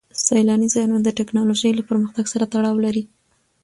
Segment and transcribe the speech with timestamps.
[0.25, 3.03] سیلاني ځایونه د تکنالوژۍ له پرمختګ سره تړاو لري.